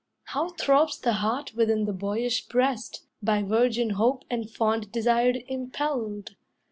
How 0.23 0.49
throbs 0.49 0.97
the 0.99 1.13
heart 1.13 1.53
within 1.53 1.85
the 1.85 1.93
boyish 1.93 2.47
breast, 2.47 3.05
By 3.21 3.43
virgin 3.43 3.91
hope 3.91 4.23
and 4.31 4.49
fond 4.49 4.91
desire 4.91 5.35
impelled! 5.47 6.35